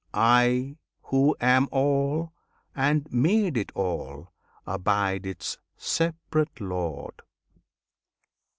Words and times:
I, 0.15 0.77
who 1.03 1.35
am 1.39 1.67
all, 1.71 2.33
and 2.75 3.07
made 3.13 3.55
it 3.55 3.71
all, 3.75 4.31
abide 4.65 5.27
its 5.27 5.59
separate 5.77 6.59
Lord! 6.59 7.21